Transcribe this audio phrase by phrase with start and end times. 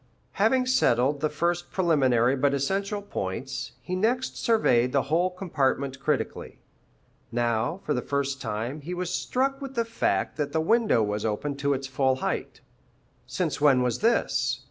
[0.31, 6.57] Having settled the first preliminary but essential points, he next surveyed the whole compartment critically.
[7.31, 11.23] Now, for the first time, he was struck with the fact that the window was
[11.23, 12.61] open to its full height.
[13.27, 14.59] Since when was this?